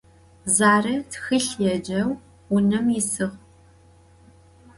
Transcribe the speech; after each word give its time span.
Zare 0.55 0.95
txılh 1.11 1.51
yêceu 1.63 2.09
vunem 2.49 2.85
yisığ. 2.93 3.29